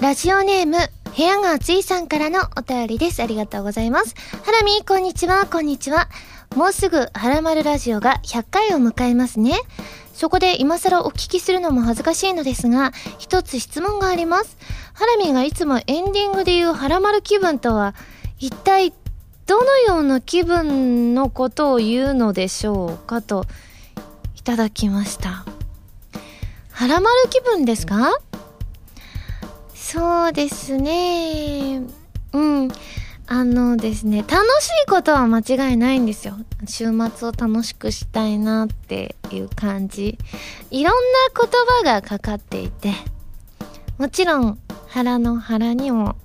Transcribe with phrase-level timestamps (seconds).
[0.00, 0.76] ラジオネーム、
[1.16, 3.22] 部屋が暑いさんからのお便りです。
[3.22, 4.14] ありがとうございます。
[4.44, 6.10] ハラミ、こんにちは、こんにちは。
[6.54, 9.58] もうすぐ、ハラマルラジオが100回を迎えますね。
[10.12, 14.58] そこで今更お聞きするのも恥ずかしいのですが、一つ質問があります。
[14.92, 17.94] ハラミがいつもエンディングで言うハラマル気分とは、
[18.38, 18.92] 一体、
[19.46, 23.46] どのような気分のことを言うのでしょうかと、
[24.36, 25.46] いただきました。
[26.70, 28.12] ハラマル気分ですか？
[29.88, 31.80] そうですね。
[32.32, 32.68] うん。
[33.28, 36.34] あのですね、楽しいことは間違いないんですよ。
[36.66, 40.18] 週末を楽しくしたいなっていう感じ。
[40.72, 41.00] いろんな
[41.40, 41.50] 言
[41.84, 42.94] 葉がかかっていて、
[43.96, 46.16] もちろん腹の腹にも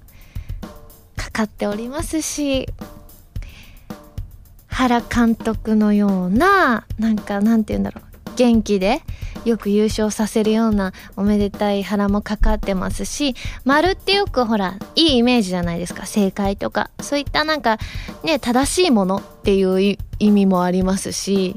[1.15, 2.67] かかっておりますし、
[4.69, 8.10] 原監督のような、なんかなんて言うんだろう、
[8.41, 9.03] 元気で
[9.45, 16.07] よく優勝させるようなおめでたい腹もかかってますし、丸ってよくほら、いいイメージじゃないですか。
[16.07, 16.89] 正解とか。
[17.01, 17.77] そういったなんか、
[18.23, 21.55] ね、正しいものっていう意味もありますし、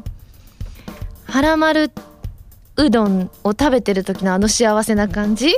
[1.25, 1.91] 腹丸
[2.77, 5.55] うどんを食べてる時のあの幸せな感じ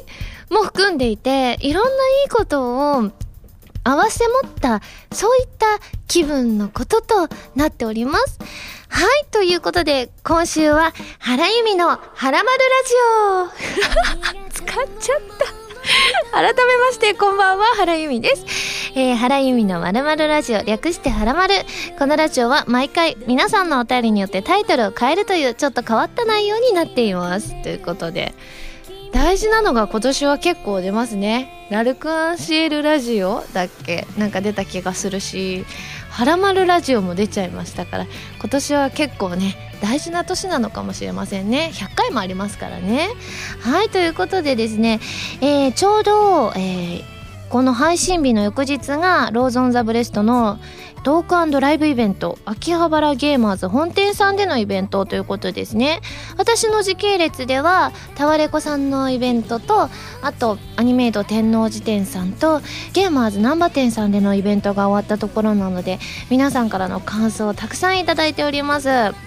[0.50, 1.92] も含んでいて、いろんない
[2.26, 3.10] いことを
[3.86, 4.80] 合わせ持った、
[5.12, 5.66] そういった
[6.08, 8.40] 気分のこととなっております。
[8.88, 12.94] はい、ということで、今週は、原由美の原丸ラジ
[14.42, 14.66] オ使っ
[14.98, 15.66] ちゃった。
[16.32, 18.44] 改めまして、こんばんは、原由美です。
[18.96, 21.54] えー、原由美のまるまるラジオ、略して原丸。
[21.96, 27.62] このラジオは毎回皆さんのお便りによってタイトルを変えるというちょっと変わった内容になっています。
[27.62, 28.34] ということで、
[29.16, 31.50] 大事なのが今年は結構出ますね。
[31.70, 34.06] ラルクアンシエルラジオだっけ？
[34.18, 35.64] なんか出た気がするし、
[36.10, 38.06] はらまるラジオも出ちゃいましたから
[38.38, 41.70] 今年は結構ね大事な年なのかもしれませんね。
[41.72, 43.08] 100回もありますからね。
[43.62, 45.00] はいということでですね、
[45.40, 47.02] えー、ちょうど、えー、
[47.48, 50.58] この配信日の翌日がローゾン・ザ・ブレストの
[51.02, 56.00] トークライブイベント秋葉原ゲーマーズ本店さんでのイベントということですね。
[56.36, 59.88] 私の時系列ではタワレコさんのイベントと
[60.22, 62.60] あとアニメイド天王寺店さんと
[62.92, 65.98] ゲーマーズ難波店さんでのイベントが終わったところなので
[66.30, 69.25] 皆さんからの感想をたくさんいただいております。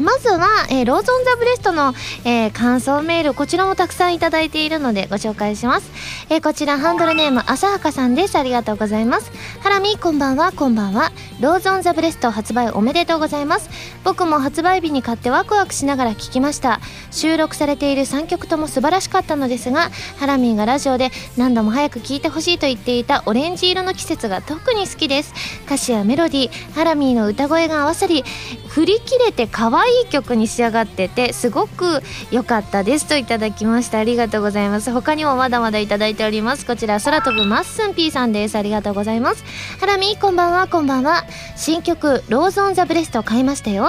[0.00, 1.92] まずは、えー、 Rose on the breast の、
[2.24, 5.90] えー、感想メール、こちらもたくさんいただいているのでご紹介します。
[6.30, 8.36] えー、こちらハンドルネーム、浅はかさんです。
[8.36, 9.30] ありがとうございます。
[9.60, 11.12] ハラミ、こんばんは、こんばんは。
[11.40, 13.68] Rose on the breast 発売おめでとうございます。
[14.02, 16.80] 僕も発売日に買ってワクワクしながら聞きました。
[17.10, 25.34] 収録されている3曲とも素晴らしかったのですが、ハラミーがラジオで何度も早く聴いてほしいと言っていたオレンジ色の季節が特に好きです。
[25.66, 28.24] 歌詞やメロディー、ハラミーの歌声が合わさり、
[28.68, 33.98] 振り切れて可愛い曲に仕上がっててすごく良かったですといただきました。
[33.98, 34.90] ありがとうございます。
[34.92, 36.66] 他にもまだまだいただいております。
[36.66, 38.56] こちら空飛ぶマッスン P さんです。
[38.56, 39.44] ありがとうございます
[39.78, 40.66] ハラミこんばんは。
[40.66, 41.24] こんばんは。
[41.56, 43.88] 新曲 Rose on the breast 買いましたよ。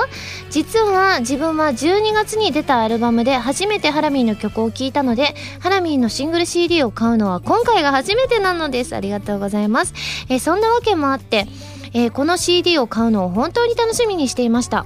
[0.49, 8.95] 実は自分は12月に出たアルバムで初めてハラミーの曲を聴いたのでハラミーのシングル CD を買うのは今回が初めてなのです。
[8.95, 9.93] ありがとうございます。
[10.29, 11.47] えそんなわけもあって
[11.93, 14.85] えー、この CD を買うのを本当に楽しみにしていました。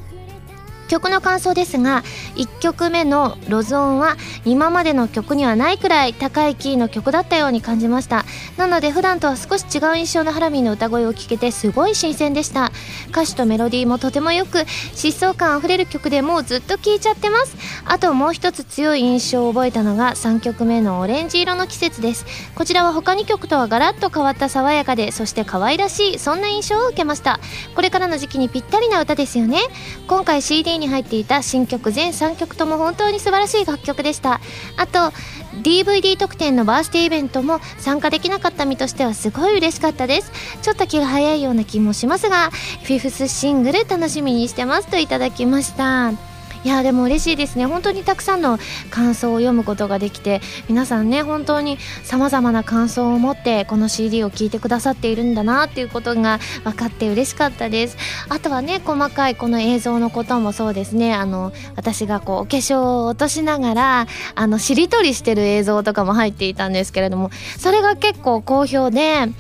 [0.88, 2.04] 曲の感想ですが
[2.36, 8.26] 1曲目の「ロゾーン」は今までの曲にはないくらい高いキーの曲だったように感じました。
[8.58, 12.72] なので普段とは少し違う印象のハラミーの歌声を聴けてすごい新鮮でした。
[13.10, 14.60] 歌詞とメロディーもとてもよく
[14.94, 17.56] 疾走感あふれる曲でもうずっと聴いちゃってます。
[17.86, 22.26] あともう一つ強い印象を覚えたのが3曲目の「オレンジ色の季節」です。
[22.56, 27.40] こちらは他2曲とはガラッと変わった爽やかでそして可愛らしいそんな印象を受けました。
[27.76, 29.60] これからの時期にぴったりな歌ですよね。
[30.08, 34.40] 今回 CD に入っていた新曲全3曲とも本当に素晴らしい楽曲でした。
[34.78, 35.14] あと
[35.62, 40.32] DVD 特典のバースデーイベントも参加できなかった身としてはすごい嬉しかったです。
[40.62, 42.50] ちょっと気が早いような気もしますが
[42.84, 46.35] フィフスシングル楽しみにしてますといただきました。
[46.66, 47.68] いやでも嬉しいですね。
[47.68, 48.58] 本当にたくさんの
[48.90, 57.98] 感想を読むことができて皆さんね本当にさまざまな感想を持ってこの CD を聴いてくださっているんだなっていうことが分かって嬉しかったです。
[58.30, 61.14] あとはね細かいこの映像のこともそうですね。
[61.14, 67.30] あの私がこうお化粧を落としながらあのしりとりしてる映像とかも入っていたんですけれども
[67.60, 69.36] それが結構好評でね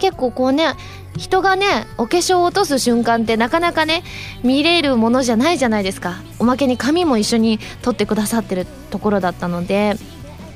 [0.00, 0.74] 結構こうね
[1.16, 4.02] 人がねお化粧を落とす瞬間ってなかなかね
[4.42, 6.16] 見れるものじゃないじゃないですか。
[6.38, 9.96] おまけに髪も一緒に撮ってくださってるところだったので。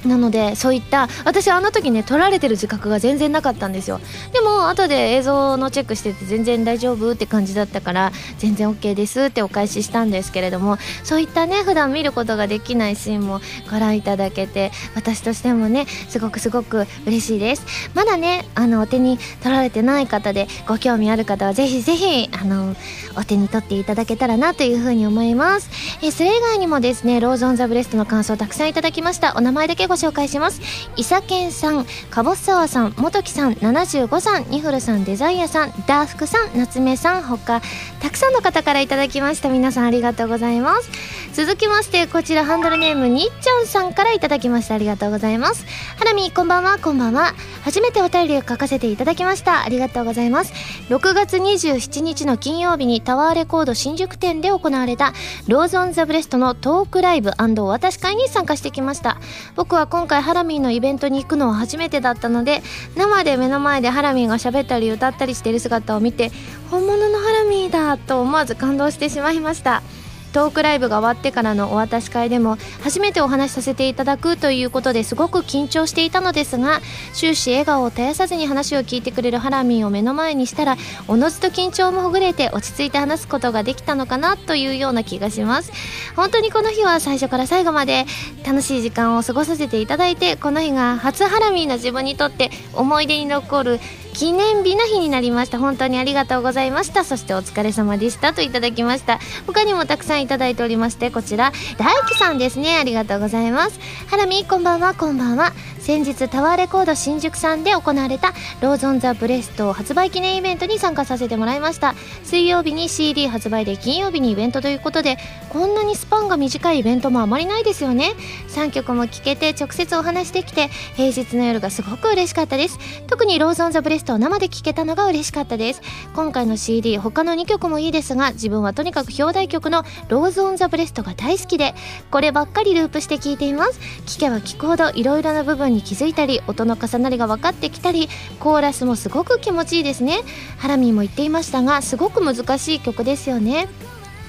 [0.04, 4.00] なのでそういった私あの時ね撮られてる自覚が全然なかったんですよ。
[4.32, 17.64] でも後で映像のチェックしてて全然大丈夫って感じだったから全然 OK ですってお返ししたんですけれどもそういったね普段見ることができないシーンもご覧いただけて私としてもねすごくすごく嬉しいです。
[17.94, 22.74] まだねあのお手に取られてない方でご興味ある方はぜひぜひあの
[23.16, 25.68] お手に取っていただけたらなというふうに思います。
[26.02, 29.34] えそれ以外にもですね Rose on the breast の感想たくさんいただきました。
[29.36, 30.60] お名前だけご紹介します。
[30.94, 37.60] 伊佐健さんかぼっさわさん元木さん75さんニフルさんデザイアさんダーフクさん夏目さんほか
[38.00, 39.48] たくさんの方からいただきました。
[39.48, 40.88] 皆さんありがとうございます。
[41.32, 44.74] 続きましてこちらハンドルネームにっちゃんさんからいただきました。
[44.74, 45.64] ありがとうございます。
[45.96, 47.34] ハラミこんばんはこんばんは。
[47.62, 49.62] 初めてお便りを書かせていただきました。
[49.62, 50.52] ありがとうございます。
[50.88, 55.12] 6月27日の金曜日にタワーレコード新宿店で行われた
[55.46, 59.18] Rose on the breast のトークライブお渡し会に参加してきました。
[59.54, 62.60] 僕は今回ハラミーのイベントに行くのは初めてだったので
[62.96, 66.32] 生で目の前でハラミーが喋ったり歌ったりしている姿を見て
[66.70, 69.82] 本物のハラミーだと思わず感動してしまいました。
[70.32, 76.80] トークライブが終わってからのお渡し会でも初めてお話しさせていただくということですごく緊張していたのですが
[77.12, 80.76] 終始笑顔を絶やさずに話を聞いてくれるハラミーを目の前にしたら
[81.08, 85.72] おのずと緊張もほぐれて落ち着いて話すことができたのかなというような気がします
[86.16, 88.06] 本当にこの日は最初から最後まで
[88.46, 93.80] 楽しい時間を過ごさせていただいてこの日が初ハラミーの自分にとって思い出に残る
[94.12, 95.58] 記念日の日になりました。
[95.58, 97.04] 本当にありがとうございました。
[97.04, 98.32] そしてお疲れ様でした。
[98.32, 99.18] といただきました。
[99.46, 102.76] 他にもたくさんいただいておりましてこちら大輝さんですね。
[102.78, 103.80] ありがとうございます。
[104.08, 105.52] ハラミこんばんはこんばんは。
[105.80, 111.94] 先日タワーレコード新宿さんで行われた Rose on the breast 発売記念イベントに参加させてもらいました。
[112.22, 115.16] 水曜日に CD 発売で金曜日にイベントということで
[115.48, 118.12] こんなにスパンが短いイベントもあまりないですよね。
[118.48, 122.78] 3曲も聴けて直接お話できて平日の夜がすごく嬉しかったです。
[123.06, 125.80] 特に Rose on the breast を生で聴けたのが嬉しかったです。
[126.14, 131.74] 今回の CD 他の2曲もいいですが自分はとにかく表題曲のRose on the breast が大好きで
[132.10, 133.80] こればっかりループして聴いています。
[134.06, 138.08] 聴けば聴くほどいろいろな部分に気づいたり音の重なりが分かってきたり
[138.38, 140.20] コーラスもすごく気持ちいいですね。
[140.58, 143.68] ハラミーも言っていましたがすごく難しい曲ですよね。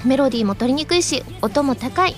[0.05, 2.15] メロディーも取りにくいし音も高い。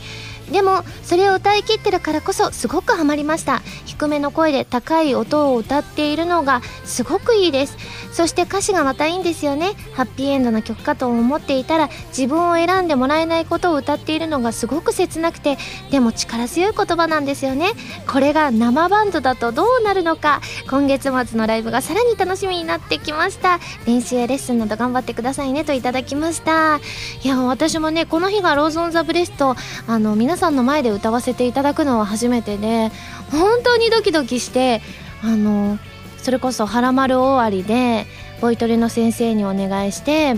[0.51, 3.61] でもそれを歌い切ってるからこそすごくハマりました。
[3.85, 7.77] 低めの声で高い音を歌っているのがすごくいいです。
[8.11, 9.73] そして歌詞がまたいいんですよね。
[9.93, 15.57] ハッピーエンドな曲かと思っていたら自分を選んでもらえないことを歌っているのがすごく切なくて
[15.89, 17.71] でも力強い言葉なんですよね。
[18.07, 20.41] これが生バンドだとどうなるのか。
[20.69, 23.59] 今月末のライブがさらに楽しみになってきました。
[23.85, 26.79] 練習やレッスンなど頑張ってくださいねといただきました。
[27.23, 29.55] いや私もねこの日が Rose on the breast。
[29.87, 32.91] あの皆さんの前で歌わせていただくのは初めてで
[33.31, 34.81] 本当にドキドキして
[35.21, 35.77] あの
[36.17, 38.05] それこそ「はらまる」終わりで
[38.41, 40.35] ボイトレの先生にお願いして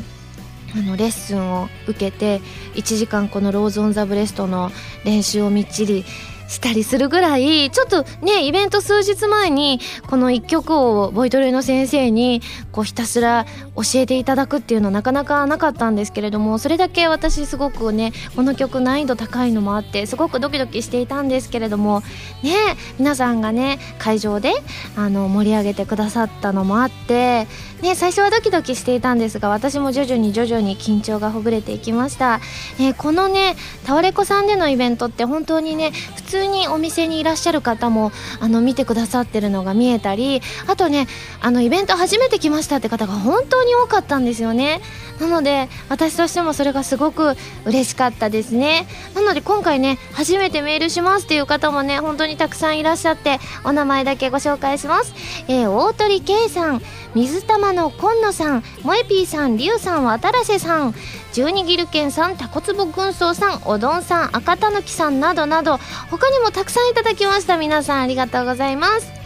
[0.76, 2.42] あのレッスンを受けて
[2.76, 4.72] 1時間この Rose on the breast の
[5.06, 6.06] 練習をみっちり
[6.48, 13.46] したりするぐらいちょっとねイベント数日前にこの1曲をボイトレの先生にこうひたすら
[13.76, 22.02] 教えていただくっていうのはなかなかなかったんですけれどもそれだけ私すごくねこの曲難易度高いのもあってすごくドキドキしていたんですけれども
[22.44, 22.56] ね
[23.00, 24.54] 皆さんがね会場で
[24.96, 27.48] あの盛り上げてくださったのもあって
[27.82, 32.40] ね最初はドキドキしていたんですが私も徐々に徐々に緊張がほぐれていきました、
[32.80, 33.56] えー、このね
[33.86, 41.08] タワレコさんでのイベントって本当にね普通にお店にいらっしゃる方もあの見てくださってるのが見えたりあとね
[41.42, 44.82] あのイベント初めて来ましたって方が本当に多かったんですよね。
[45.20, 48.86] なので私としてもそれがすごく嬉しかったですね。
[49.14, 55.14] なので今回ね初めてメールしますっていう方もね本当にたくさんいらっしゃってお名前だけご紹介します、
[55.48, 56.82] えー、大鳥圭さん
[57.16, 60.96] 水玉の今野さんもえぴーさんりゅうさん渡良瀬さん
[61.34, 65.78] 十二ギルケンさんタコツボ軍曹さんおどんさん赤たぬきさんなどなど
[66.10, 67.58] 他にもたくさんいただきました。
[67.58, 69.25] 皆さんありがとうございます。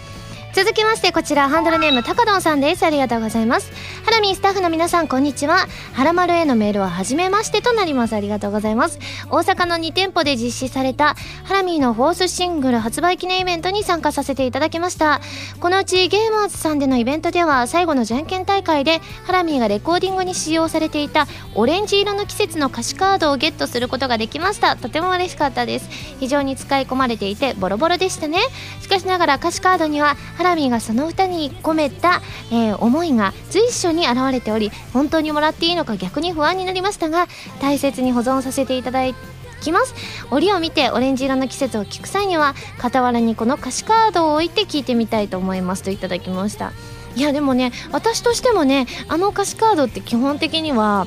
[0.52, 2.84] 続きましてこちらハンドルネーム高どさんです。
[2.84, 3.72] ありがとうございます。
[4.04, 5.68] ハラミースタッフの皆さんこんにちは。
[5.94, 8.16] ハラマルへのメールは初めましてとなります。
[8.16, 8.98] ありがとうございます。
[9.30, 15.22] 大阪の2店舗で実施されたハラミーのフォースシングル発売記念イベントに参加させていただきました。
[15.60, 24.76] このうちゲーマーズさんでのイベントでは最後のじゃんけん大会でハラミーがレコーディングに使用されていたオレンジ色の季節の歌詞カードをゲットすることができました。
[24.76, 25.90] とても嬉しかったです。
[26.20, 28.40] 非常に使い込まれていてボロボロでしたね。
[28.82, 37.28] しかしながら歌詞カードにはハラミがその歌に込めた、えー、思いが随所に現れており本当にもらっていいのか逆に不安になりましたが
[37.60, 39.14] 大切に保存させていただい
[39.60, 39.94] きます。
[40.32, 46.72] 折を見てオレンジ色の季節を聞く際には傍らにこの歌詞カードを置いて聞いてみたいと思いますといただきました。
[47.18, 51.06] いやでもね私としてもねあの歌詞カードって基本的には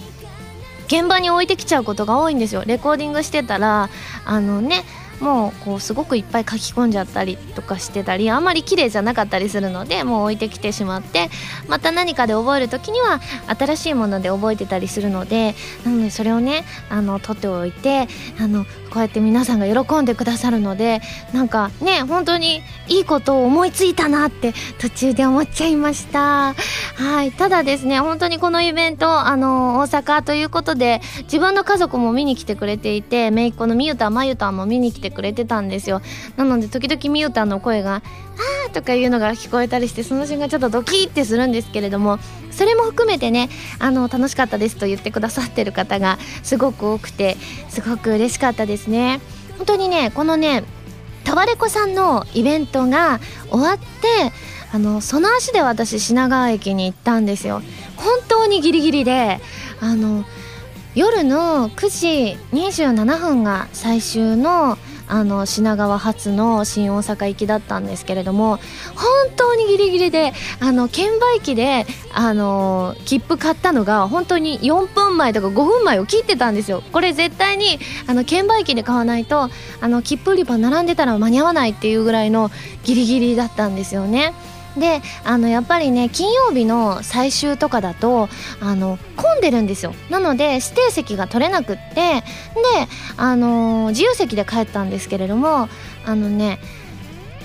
[0.89, 2.65] 現場に置いてきちゃうことが多いんですよ。
[2.67, 3.89] レコーディングしてたら
[4.27, 4.85] あのね
[5.23, 11.31] もうこうすごくいっぱい書き込んじゃったりとかしてたりあんまり綺麗じゃなかったりするのでもう置いてきてしまって
[11.69, 18.09] また何かで覚える時には新しいもので覚えてたりするのでなのでそれをねあの取っておいて
[18.41, 21.01] あのこうやって皆さんが喜んでくださるので
[21.33, 26.55] なんかね本当にいいことを思いついたなって途中で思っちゃいました。
[26.97, 27.33] はい。
[27.33, 36.03] ただですね本当にこのイベントあの大阪ということで自分の家族も見に来てくれていて姪っ子のみゆたまゆたも見に来てくれてたんですよ。
[36.37, 38.03] なので時々みゆたの声が
[38.37, 42.19] 「あー」とかいうのが聞こえたりしてその瞬間ちょっとドキッてするんですけれども
[42.51, 43.49] それも含めてね
[43.79, 47.37] あの楽しかったですと言ってくださってる方がすごく多くて
[47.69, 49.21] すごく嬉しかったですね。
[49.57, 50.65] 本当にねこのね
[51.25, 53.21] タワレコさんのイベントが
[53.51, 54.33] 終わって
[54.73, 57.63] あのその足で私品川駅に行ったんですよ。
[57.97, 59.41] 本当にギリギリで
[59.81, 60.25] あの
[60.95, 64.77] 夜の9時27分が最終の
[65.09, 68.59] あの品川発の新大阪行きだったんですけれども
[68.95, 79.49] 本当にギリギリであの券売機であの切符買ったのが本当に4分前とか5分前を切ってたんですよこれ絶対にあの券売機で買わないと
[79.81, 82.51] あの切符売り場並んでたら間に合わないっていうぐらいの
[82.85, 84.35] ギリギリだったんですよね。
[84.77, 88.29] であのやっぱりね金曜日の最終とかだと
[88.61, 89.95] あの混んでるんですよ。
[90.11, 92.23] なので指定席が取れなくってで
[93.17, 95.69] あの自由席で帰ったんですけれども
[96.07, 96.59] あのね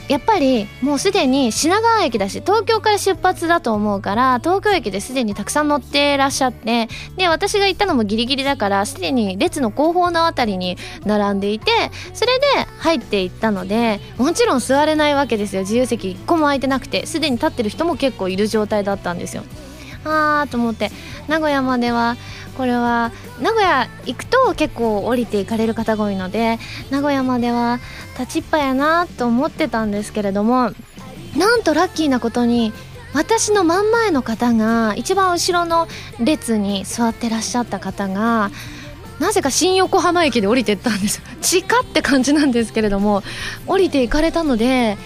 [0.07, 6.87] やっぱりもうすでに品川駅だし東京から出発だと思うから東京駅ですでにたくさん乗ってらっしゃって
[7.17, 11.71] で私が行ったのもギリギリだからすでに列の後方の辺りに並んでいて
[12.13, 12.45] それで
[12.79, 19.43] 入っていったのでもちろん座れないわけですよ自由席1個も空いてなくてすでに立ってる人も結構いる状態だったんですよ。
[20.05, 20.89] あーと思って
[21.27, 22.15] 名古屋までは
[22.57, 26.57] これは名古屋行くと結構降りて行かれる方が多いので
[26.89, 27.79] 名古屋までは
[28.19, 30.71] 立ちっぱやなと思ってたんですけれども
[31.37, 32.73] なんとラッキーなことに
[33.13, 35.87] 私の真ん前の方が一番後ろの
[36.19, 38.49] 列に座ってらっしゃった方が
[39.19, 41.23] なぜか新横浜駅で降りてったんです。
[41.41, 43.23] 地下って感じなんですけれども
[43.65, 44.97] 降りて行かれたので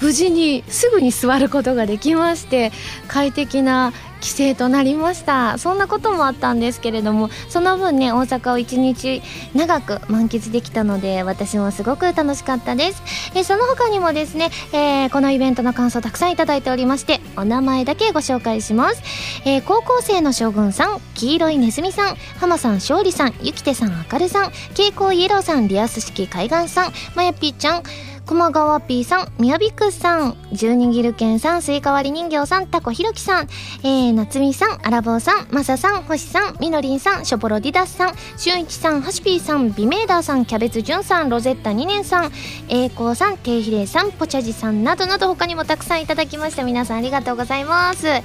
[0.00, 2.72] 無事にすぐに座ることができまして
[3.08, 5.58] 快適な帰省となりました。
[5.58, 9.22] そんなこともあったんですけれどもその分ね大阪を一日
[9.54, 13.02] 長く満喫できたので私もすごく楽しかったです。
[13.34, 19.02] えその他にもですね、えー、このイベントの感想たくさんいただいておりましてお名前だけご紹介します、
[19.44, 27.82] えー、高校生の将軍さん黄色いネズミさん浜さん勝利さんゆきてさんあかるさん蛍光イエローさんリアス式海岸さんまやぴーちゃん
[28.28, 33.48] 熊川 P さん、みやびくさん、十二ギルケンさん、スイカ割り人形さん、タコひろきさん、
[33.82, 42.30] えー、なつみさん、あらぼうさん、まささん、ほしさん、みのりんさん、しょぼろディダスさん、しゅんいちさん、はしぴーさん、ビメーダーさん、キャベツじゅんさん、ロゼッタ2年さん、
[42.68, 46.64] えいこうさん、ていひれさん、ぽちゃじさんなどなど他にもたくさんいただきました。
[46.64, 48.02] 皆さんありがとうございます。
[48.02, 48.20] で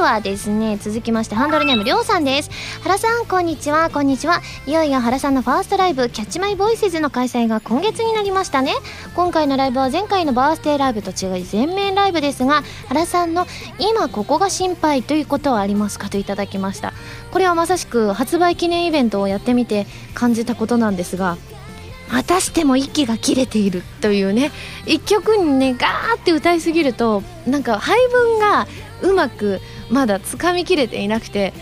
[0.00, 2.50] はですね、続きましてハンドルネームりょうさんです。
[2.82, 4.42] 原さん、こんにちは、こんにちは。
[4.66, 8.72] いよいよ原さんのファーストライブ、キャッチマイボイスズの開催が今月になりましたね。
[9.14, 13.46] 今回のライブは前回のバースデーライブと違い全面ライブですが原さんの
[13.78, 16.94] 「今ここが心配」ということはありますかといただきました。
[17.32, 21.36] これはまさしく発売記念イベントをやってみて感じたことなんですが
[22.10, 24.52] またしても息が切れているというね
[24.86, 28.66] 一曲にねガーって歌いすぎるとなんか配分が
[29.02, 31.52] うまくまだつかみきれていなくて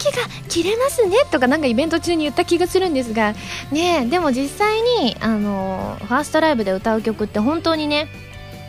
[0.00, 3.34] 息が切れますねとかなんかイベント中に言った気がするんですが
[3.70, 8.08] ねでも実際にあのファーストライブで歌う曲って本当にね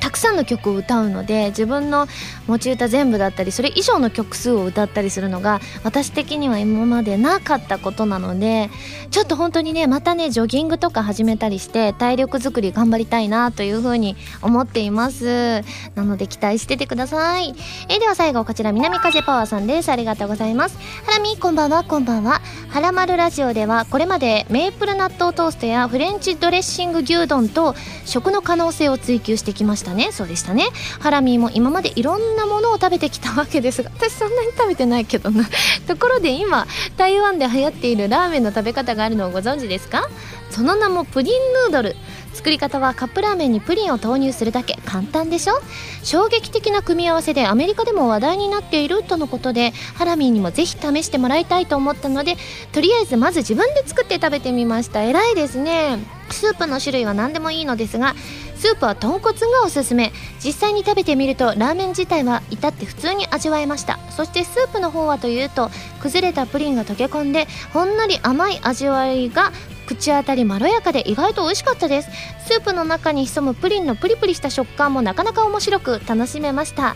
[0.02, 2.08] たくさんの曲を歌うので自分の
[2.48, 8.70] 持ち歌全部だったりそれ以上の曲数を歌ったりするのが私的には今までなかったことなので
[9.12, 15.62] ちょっと本当にねまたねジョギングとか始めたりして体力づくり頑張りたいなというふうに思っています。
[15.96, 17.54] なので期待しててください。
[17.88, 19.90] えでは最後こちら南風パワーさんです。
[19.90, 20.78] ありがとうございます。
[21.06, 21.84] ハラミこんばんは。
[21.84, 22.42] こんばんは。
[22.70, 29.91] はらまるラジオではこれまでメープル納豆トーストやフレンチドレッシング牛丼と食の可能性を追求してきました。
[29.94, 30.12] ね。
[30.12, 30.68] そうでしたね。
[31.00, 35.48] ハラミーも今までいろんなものを食べてきたわけですが 私そんなに食べてないけどな。
[35.88, 36.68] ところで今
[36.98, 40.10] 台湾で流行っているラーメンの食べ方があるのをご存知ですか？
[40.50, 41.96] その名もプリンヌードル。
[42.34, 44.80] 作り方はカップラーメンにプリンを投入するだけ。
[44.86, 45.62] 簡単でしょ？
[46.04, 52.38] 衝撃的な組み合わせでアメリカでも話題になっているとのことでハラミーにもぜひ試してもらいたいと思ったので
[52.72, 55.04] とりあえずまず自分で作って食べてみました。
[55.04, 56.00] 偉いですね。
[56.32, 58.16] スープの種類は何でもいいのですが
[58.56, 60.12] スープは豚骨がおすすめ。
[60.44, 64.00] 実際に食べてみるとラーメン自体は至って普通に味わえました。
[64.12, 69.52] そしてスープの方はというと崩れたプリンが溶け込んでほんのり甘い味わいが
[69.88, 72.10] 口当たりまろやかで意外と美味しかったです。
[72.48, 76.96] スープの中に潜むプリンのプリプリした食感もなかなか面白く楽しめました。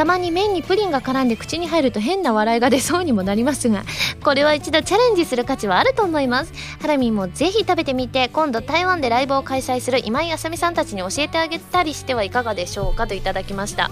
[0.00, 3.84] たまに麺にプリンが絡んで口に入ると変な笑いが出そうにもなりますが
[4.24, 6.54] これは一度チャレンジする価値はあると思います。
[6.80, 13.90] ハラミンもぜひ食べてみて今度台湾でライブを開催する今井あさみさんたちに教えてあげたりしてはいかがでしょうかといただきました。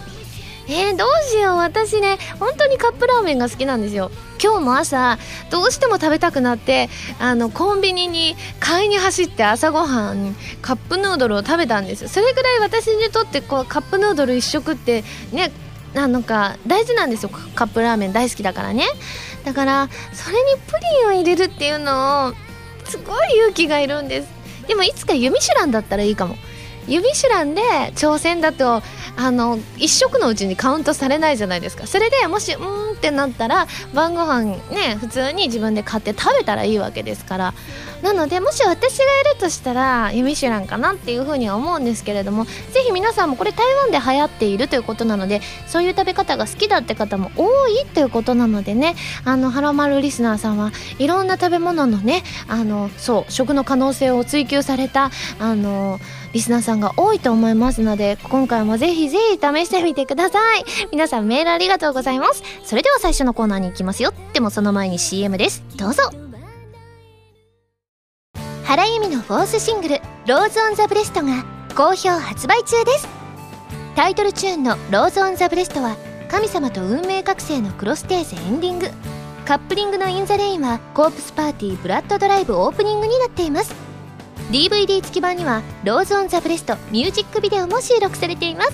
[0.71, 1.57] えー、どうしよう。
[1.59, 4.11] 私ね本当にカップラーメンが好きなんですよ。
[4.43, 5.19] 今日も朝
[5.51, 6.89] どうしても食べたくなって
[7.19, 12.09] あのコンビニに買いに走って朝ごはんカップヌードルを食べたんです。
[12.09, 15.53] それぐらい私にとってこうカップヌードル1食ってね
[15.95, 17.31] なんか大事なんですよ。
[17.55, 18.85] カップラーメン大好きだからね。
[19.45, 22.33] だからそれにプリンを入れるっていうのを
[22.85, 24.29] すごい勇気がいるんです。
[24.67, 26.37] でもいつかユミシュランだったらいいかも。
[26.89, 27.63] ユミシュランで
[27.95, 28.83] 挑戦だと
[29.17, 31.87] あの1食のうちにカウントされないじゃないですか。
[31.87, 37.55] それでもしうんってなったら晩ご飯ね普通に自分で買って食べたらいいわけですから。
[38.03, 55.99] なのでもし私がいるとしたらユミシュランかなっていうふうには思うんですけれどもぜひ皆さんもこれ台湾で流行っているということなのでそういう食べ方が好きだって方も多いということなのでねあのハラマルリスナーさんはいろんな食べ物のねあのそう食の可能性を追求されたあの
[56.33, 60.65] リスナーさんが多いと思いますので今回もぜひぜひ試してみてください。
[60.91, 62.43] 皆さんメールありがとうございます。
[62.65, 64.13] それでは最初のコーナーに行きますよ。
[64.33, 65.63] でもその前に CM です。
[65.77, 66.03] どうぞ。
[68.65, 71.45] 原由実の fourth シングル「Rose on the Breast」が
[71.75, 73.09] 好評発売中です。
[73.97, 75.97] タイトルチューンの「Rose on the Breast」は
[76.31, 78.91] 神様と運命覚醒のクロステーゼエンディング。
[79.47, 83.88] カップリングの「In the Rain」は Corpse Party Blood Drive オープニングになっています。
[84.51, 88.73] DVD 付き版には「Rose on the Breast」ミュージックビデオも収録されています。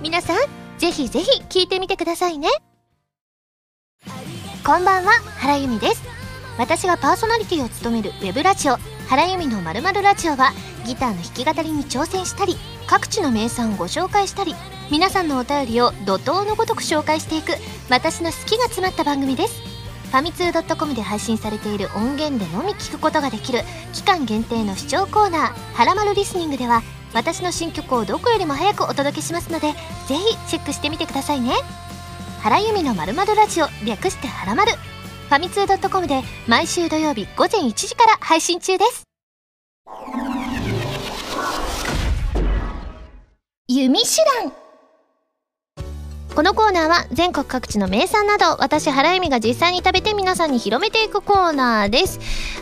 [0.00, 0.36] 皆さん
[0.78, 2.48] ぜひぜひ聴いてみてくださいね。
[4.64, 6.02] こんばんは原由実です。
[6.58, 8.76] 私がパーソナリティを務めるウェブラジオ
[9.08, 10.52] 原由実のまるラジオは
[10.86, 12.56] ギターの弾き語りに挑戦したり
[12.86, 14.54] 各地の名産をご紹介したり
[14.90, 17.52] 皆さんのお便りを怒涛のごとく紹介していく
[17.88, 19.71] 私の好きが詰まった番組です。
[20.12, 23.60] ファミツー .com で配信されている音源でのみ聞くことができる
[23.94, 26.82] 期間限定の視聴コーナー「はらまるリスニング」では
[27.14, 29.72] 私の新曲をどこよりも早くお届けしますので
[30.08, 31.54] ぜひチェックしてみてくださいね
[32.42, 39.04] 原由美のまるまるラジオ略してはらまるファミツー .com で毎週土曜日午前1時から配信中です
[43.66, 44.06] 弓手
[44.42, 44.61] 段
[46.34, 52.20] このコーナーは全国各地の名産など私原由美が実際に食べて皆さんに広めていくコーナーです。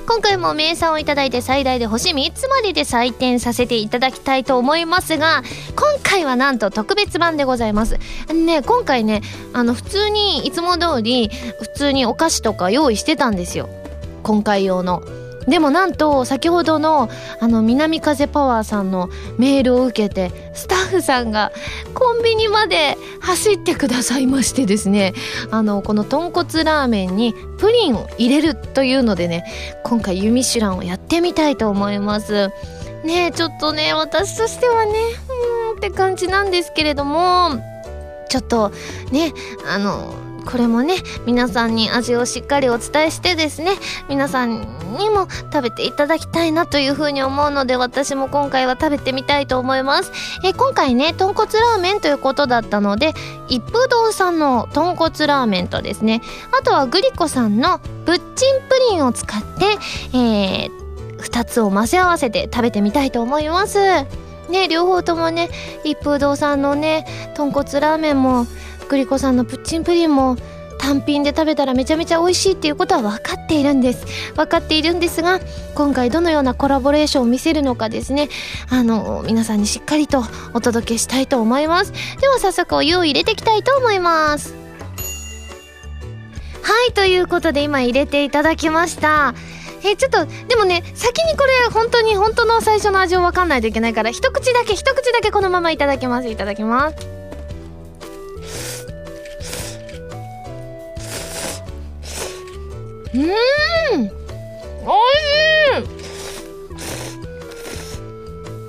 [0.09, 5.45] 今回も名産をいただいて最大で星3つまでで採点させていただきたいと思いますが
[5.77, 7.97] 今回はなんと特別版でございます。
[8.35, 11.29] ね今回ねあの普通にいつも通り
[11.61, 13.69] 普通にお菓子とか用意してたんですよ。
[14.25, 15.20] 今回用の。
[15.47, 17.09] でもなんと先ほどの
[17.41, 21.53] あの南風パワーさんのメールを受けてスタッフさんが
[21.95, 25.15] コンビニまで走ってくださいましてですね
[25.51, 29.45] あのこの豚骨ラーメンにプリンを入れるというのでね
[29.85, 32.51] 今回ユミシュランをやってみたいと思います。
[33.05, 37.51] ねちょっとね私としてはねうーんって感じなんですけれども
[38.29, 38.71] ちょっと
[39.11, 39.33] ね
[39.67, 43.73] あのこれもね皆さんに味をしっかりお伝えしてですね
[44.09, 44.61] 皆さん
[44.99, 50.13] にも食べていただきたいなというふうに思うので私も今回は食べてみたいと思います。
[50.45, 53.15] え今回ね豚骨ラーメンということだったので
[53.49, 56.21] 一風堂さんの豚骨ラーメンとですね
[56.59, 59.51] あとはグリコさんのプッチンプリンを使って
[60.13, 63.79] えー、2つを混ぜ合わせて食べてみたいと思います。
[64.51, 65.49] ね両方ともね
[65.85, 68.47] 一風堂さんのね豚骨ラーメンも
[68.91, 70.37] グリコさんのプッチンプリンも
[70.81, 74.05] 単品で食べたらめちゃめちゃ美味しいっていうことは分かっているんです。
[74.35, 75.39] 分かっているんですが
[75.77, 78.29] 今回どのようなコラボレーションを見せるのかですね。
[78.69, 80.25] あの皆さんにしっかりと
[80.55, 81.93] お届けしたいと思います。
[82.21, 84.55] では早速お湯を入れていきたいと思います。
[86.63, 89.35] はいということで今入れていただきました。
[89.85, 96.29] えちょっとでもね先にこれ本当に本当の最初の味を分かんないといけないから一口だけ一口だけこのままいただきます。
[96.29, 97.20] いただきます。
[103.15, 103.23] うん。
[103.23, 105.87] おいしい。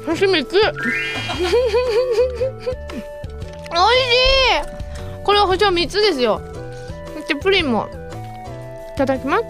[0.06, 0.62] 星3つおい
[3.98, 5.24] しい。
[5.24, 6.42] これは星は3つですよ。
[7.28, 7.88] でプリンも
[8.96, 9.44] いただきます。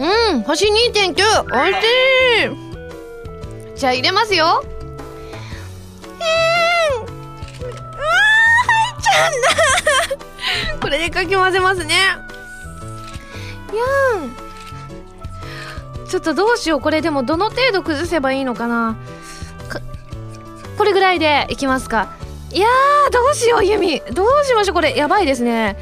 [0.00, 1.76] うん星2.9おいし
[3.74, 3.76] い。
[3.76, 4.64] じゃあ入れますよ。
[11.10, 11.94] かき混ぜますね。
[11.94, 12.20] や
[14.20, 14.30] ん。
[16.08, 16.80] ちょっとどうしよう。
[16.80, 18.96] これでもどの程度崩せばいいのかな。
[20.76, 22.12] これぐらいでいきますか。
[22.52, 24.74] いやーどうしようユミどうしましょう。
[24.74, 25.76] これやばいですね。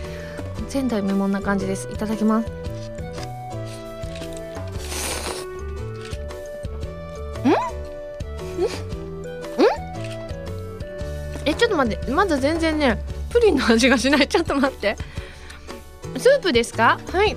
[0.73, 1.89] 前代未聞な感じです。
[1.93, 2.53] いただきます。
[11.47, 12.11] えちょっと待って。
[12.11, 14.29] まだ全然ねプリンの味がしない。
[14.29, 14.97] ちょっと待って
[16.29, 17.01] スープですか？
[17.11, 17.35] はい。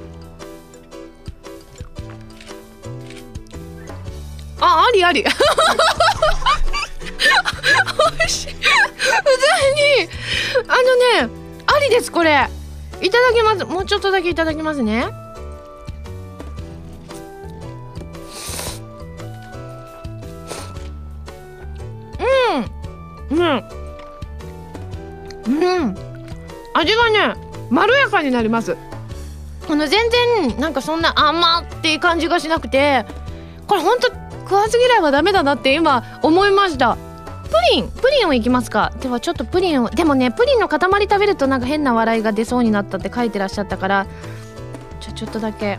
[4.60, 5.24] あありあり。
[5.24, 5.30] 美
[8.26, 8.54] 味しい。
[8.54, 8.60] 普通
[9.76, 10.10] に。
[10.68, 11.30] あのね
[11.66, 12.50] ありですこれ。
[13.02, 13.64] いただきます。
[13.64, 15.08] もうちょっとだけいただきますね。
[22.20, 23.38] うん。
[23.38, 23.64] うん。
[25.46, 25.96] うん。
[26.74, 28.78] 味がねまろやかになります。
[29.70, 30.10] あの全
[30.50, 33.06] 然なんかそんな甘っていう感じがしなくて
[33.68, 34.12] これほんと
[34.44, 36.98] 食わず嫌いはダメだなって今思いました。
[37.44, 38.92] プリンプリンをいきますか。
[39.02, 44.08] ではちょっとプリンをでもねプリンの塊食べるとなんか変な笑いが出そうになったって書いてらっしゃったから
[45.00, 45.78] じゃちょっとだけ。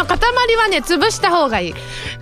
[0.00, 0.18] の塊
[0.56, 1.74] はね潰した方がいい。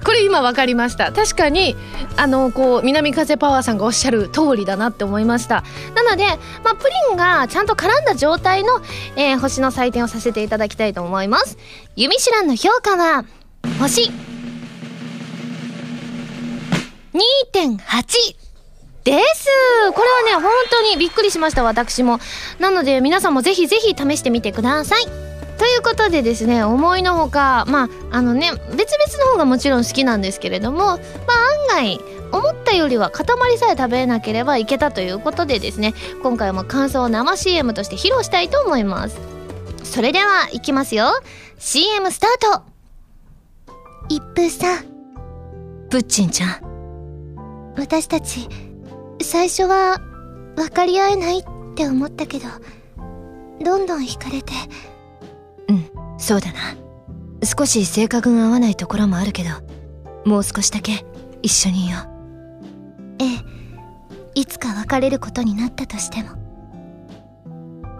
[0.04, 1.12] これ今分かりました。
[1.12, 1.76] 確かに
[2.16, 5.64] あのこう南風パワーさんがおっしゃる通りだなって思いました。
[5.94, 6.24] なので、
[6.64, 8.80] まあ、プリンがちゃんと絡んだ状態の、
[9.16, 11.58] えー、星の採点をさせていただきたいと思います。
[11.96, 13.24] ユミシュランの評価は
[13.80, 14.10] 星。
[17.52, 18.36] 2.8
[19.04, 19.48] です。
[19.94, 22.20] これはね、本当にびっくりしました、私も。
[22.58, 25.27] なので、皆さんもぜひぜひ試してみてください。
[25.58, 31.06] ということでですね、思いのほか、まあ、あのね、別々の方がもちろん好きなんですけれども、まあ、案
[31.68, 33.26] 外、思ったよりは塊
[33.58, 39.18] さえ食べなければいけたということでですね、今回も感想を生 CM として披露したいと思います。
[39.82, 41.10] それでは、いきますよ。
[41.58, 42.62] CM スタート
[44.08, 44.84] 一風さん。
[45.90, 47.74] プッチンちゃん。
[47.76, 48.48] 私たち、
[49.20, 49.98] 最初は
[50.54, 51.44] 分かり合えないっ
[51.74, 52.46] て思ったけど、
[53.64, 54.52] どんどん惹かれて。
[55.68, 56.58] うん、そうだな。
[57.44, 59.50] 少し性格が合わないところもあるけど、
[60.24, 61.04] もう少しだけ
[61.42, 62.08] 一緒にいよう。
[63.20, 63.44] ええ、
[64.34, 66.30] いつか別れることになったとしても。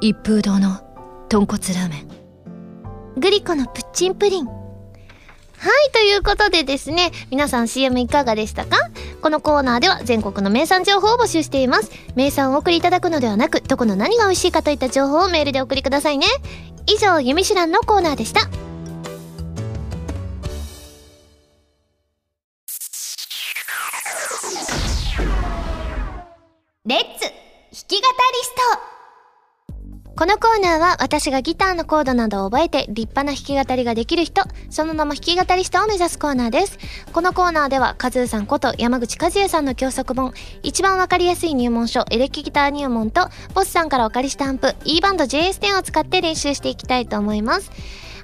[0.01, 0.81] 一風堂の
[1.29, 2.09] 豚骨ラーメン。
[3.21, 4.58] グリコのプッチンプリン。
[5.59, 8.77] はい、ということでですね、皆さん CM いかがでしたか？
[9.21, 11.91] このコーナーでは全国の名産情報を募集しています。
[12.15, 16.27] 名産をお送りいただくのではなく、どこの何が美味しいかといった情報をメールでお送りくださいね。
[16.87, 18.43] 以上、ゆみしらんのコーナーでした。
[30.19, 36.77] このコーナーは私がギターのコードなどを覚えて立派な弾き語りができる人、その名も弾き語りストを目指すコーナーです。
[37.13, 40.33] このコーナーでは、カズーさんこと山口和也さんの教則本、
[40.65, 47.71] 一番わかりやすい入門書、エレキギター入門と、ボスさんからお借りしたアンプ、E バンド JS10 を使って練習していきたいと思います。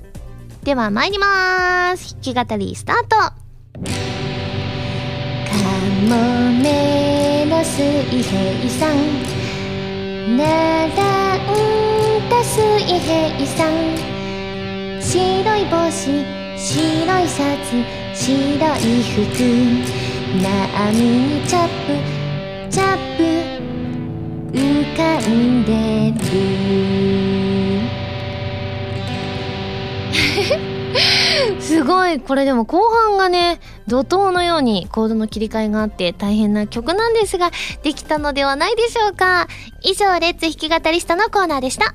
[0.63, 2.15] では参ります。
[2.22, 3.15] 弾き語りスタート。
[3.15, 3.34] カ
[6.04, 6.15] モ
[6.62, 10.38] メの水平さん。
[10.38, 11.39] ならん
[12.30, 13.72] た水平さん。
[15.02, 16.26] 白い帽子
[16.58, 17.72] 白いシャツ
[18.13, 18.28] 白
[18.78, 19.17] い服。
[20.43, 21.98] 波にチャップ
[22.69, 23.24] チャップ
[24.54, 24.58] 浮
[24.95, 25.69] かんで
[26.32, 27.09] る。
[31.60, 32.19] すごい。
[32.19, 37.52] これでも後半がね怒涛のようにコードの切り替えがあって大変な曲なんですが
[37.84, 39.47] できたのではないでしょうか。
[39.84, 41.93] 以上レッツ弾き語りストのコーナーでした。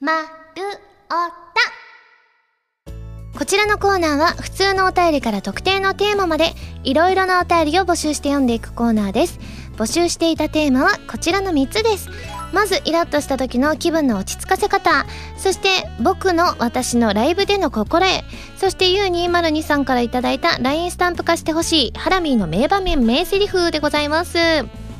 [0.00, 0.28] まる
[1.10, 1.48] おた。
[3.38, 6.52] こちらのコーナーは普通のお便りから特定のテーマまで
[6.84, 9.38] いろいろなお便りを募集して読んでいくコーナーです。
[9.76, 12.08] 募集していたテーマはこちらの3つです。
[12.52, 15.06] まずイラッとした時の気分の落ち着かせ方。
[15.36, 15.68] そして
[16.00, 18.24] 僕の私のライブでの心得
[18.56, 21.92] そして U202 さんからいいた LINE スタンプ化してほしい。
[21.98, 24.38] ハラミーの名場面名セリフでございます。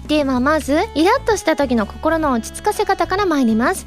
[0.09, 3.87] ではまずイラッとした時の心の落ち着かせ方から参ります。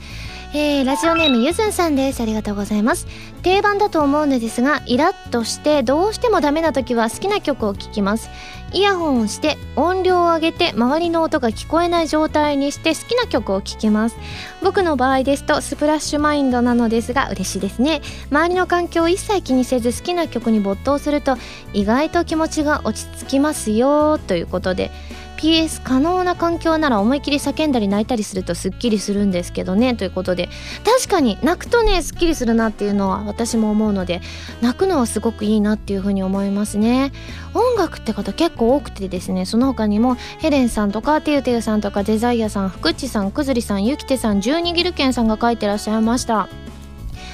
[0.53, 2.21] えー、ラジオネームゆずんさんです。
[2.21, 3.07] ありがとうございます。
[3.41, 8.29] 定番だと思うのですがイラッとしてどうしてもダメな時は好きな曲を聴きます。
[8.73, 14.17] イヤホンをして音量を上げて周りの音が聞こえない状態にして好きな曲を聴けます。
[14.61, 18.01] 僕の場合ですとスプラッシュマインドなのですが嬉しいですね。
[18.29, 21.37] 周りの環境を一切気にせず好きな曲に没頭すると
[21.73, 24.91] 意外と気持ちが落ち着きますよということで
[25.41, 30.49] PS 可能な環境なら思い切り叫んだり泣いたりするとすっきりするんですけどねということで
[30.85, 34.21] 確かに泣くとねすっきりするなっていうのは私も思うので
[34.61, 37.11] 泣くのはすごくいいなっていうふうに思いますね。
[37.55, 46.47] 音楽って方結構多くてですねその他にもヘレンさんとかてゆてゆさんとかデザイアさん福地さんくずりさんゆきてさん十二ギルケンさんが書いてらっしゃいました。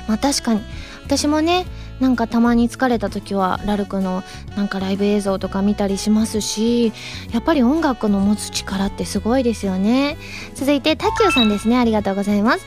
[0.08, 0.62] まあ確かに
[1.04, 1.66] 私もね
[2.00, 4.24] なんかたまに疲れた時はラルクの
[4.56, 6.94] なんかライブ映像とか見たりしますし
[7.32, 10.18] やっぱり音楽の持つ力ってすごいですよね。
[10.56, 11.78] 続いてタキオさんですね。
[11.78, 12.66] ありがとうございます。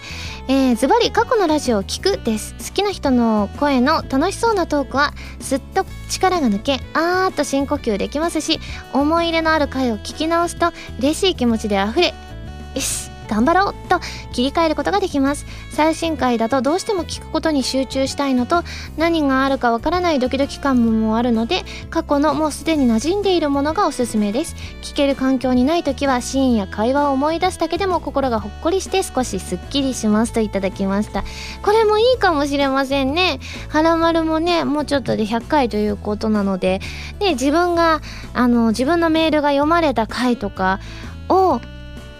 [0.48, 2.54] え、ズバリ過去のラジオを聞くです。
[2.58, 8.60] 好きな人の声の楽しそうなトークはすっと力が抜けあーっと深呼吸できますし
[8.92, 12.14] 思い入れのある回を聞き直すと嬉しい気持ちであふれよ
[12.80, 14.00] し頑張ろうと
[14.32, 15.46] 切り替えることができます。
[15.70, 18.64] 最新回だとどうしても聞くことに集中したいのと
[18.98, 24.56] 何があるかわからないドキドキ感もあるので過去のもうすでに馴染んでいるものがおすすめです。
[24.82, 31.24] 聞ける環境にない時はシーンや会話を思い出すだけでも心がほっこりして少しすっきりしますといただきました。
[31.62, 33.38] これもいいかもしれませんね。
[33.68, 36.80] はらまるもねもうちょっとで100回ということなので
[37.20, 38.00] ね自分が
[38.34, 40.80] あの自分のメールが読まれた回とか
[41.28, 41.60] を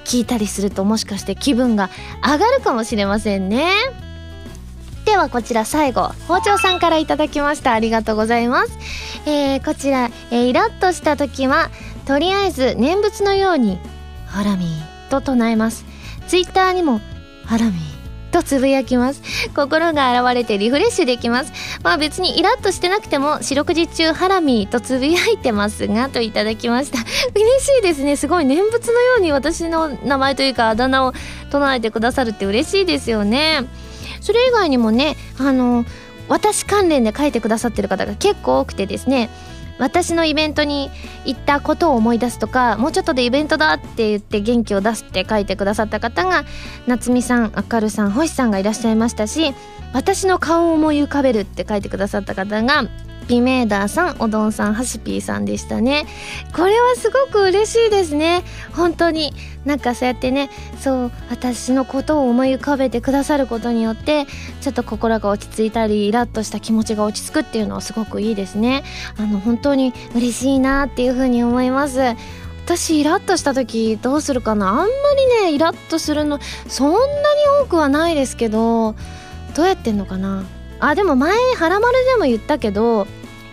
[0.04, 1.90] 聞いたりするともしかして気分が
[2.22, 3.72] 上がるかもしれませんね。
[5.04, 7.72] ではこちら最後包丁さんから頂きました。
[7.72, 8.78] ありがとうございます、
[9.26, 11.70] えー、こちら、えー、イラッとした時は
[12.06, 13.78] とりあえず念仏のように
[14.26, 14.68] 「ハラミー」
[15.10, 15.84] と唱えます。
[16.28, 17.00] ツイッターにも
[17.44, 17.72] 「ハラミ。
[17.72, 17.80] ー」
[18.30, 19.22] とつぶやきます。
[19.54, 21.52] 心が現れてリフレッシュできます。
[21.82, 26.98] まあ別にイラッとしてなくても四六時中ハラミとつぶやいてますがといただきました。
[27.34, 28.16] 嬉しいですね。
[28.16, 31.12] すごい念仏のように私の名前というかあだ名を
[31.50, 33.62] 唱えてくださるって嬉しいですよね。
[34.20, 35.84] それ以外にもねあの
[36.28, 39.30] 私関連で書いてくださってる方が結構多くてですね
[39.80, 40.90] 私のイベントに
[41.24, 46.44] 行ったことを思い出すとかもうちょっとでイベントだって言って元気を出すって書いてくださった方が
[46.86, 49.54] 夏美さんあかるさん星さんがいらっしゃいましたし
[49.92, 52.84] 私の顔を思い浮かべるって書いてくださった方が
[53.30, 56.04] ピメーダーさんおどんさんハシピーさんでしたね。
[56.52, 58.42] これはすごく嬉しいですね。
[58.72, 59.32] 本当に
[59.64, 64.26] なんかそうやってねそう私のことを思い浮かべてくださることによって
[64.60, 68.82] ちょっと心が落ち着いたりイラッとした気持ちが落ち着くっていうのはすごくいいですね。
[69.16, 72.00] あの本当に嬉しいなっていうふうに思います。
[72.64, 74.70] 私イラッとした時どうするかな。
[74.70, 77.00] あんまりねイラッとするのそんなに
[77.62, 78.96] 多くはないですけど
[79.54, 80.42] どうやってんのかな。
[80.80, 83.06] あでも前「はらまる」でも言ったけど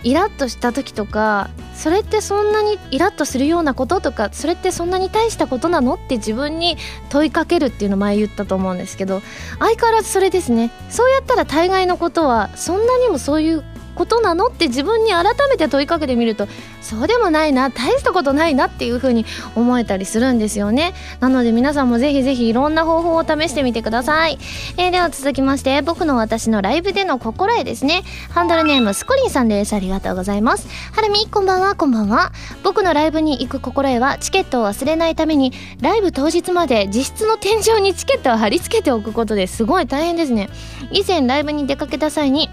[0.04, 6.78] イラッとした時とかそれってそんなにイラッとするようなこととかそれってそんなに大したことなのって自分に
[7.10, 9.22] 問いかけるっていうの前言ったと思うんですけど
[9.60, 10.72] 相変わらずそれですね。
[10.90, 13.64] そうやったら大概のことはそんなにもそういう
[13.98, 14.48] ことなの？
[14.48, 16.48] って自分に改めて問いかけてみると
[16.82, 20.94] そうでもないな大したことないなっていうふうに思えたりするんですよね。
[21.20, 24.38] なので皆さんもぜひぜひいろんな方法を試してみてください、
[24.78, 28.04] えー、では続きまして僕の私のライブでの心得ですね。
[28.30, 29.74] ハンドルネームスコリンさんです。
[29.74, 30.68] ありがとうございます。
[30.94, 31.76] はるみこんばんは。
[31.76, 32.32] こんばんは。
[32.64, 40.50] 僕のライブに行く心得はチケットを忘れないためにライブ当日まで実質の天井にチケットを貼り付けておくことですごい大変ですね。
[40.92, 42.50] 以前ライブに出かけた際に